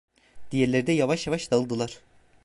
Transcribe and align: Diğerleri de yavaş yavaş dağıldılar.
Diğerleri 0.51 0.87
de 0.87 0.91
yavaş 0.91 1.27
yavaş 1.27 1.51
dağıldılar. 1.51 1.97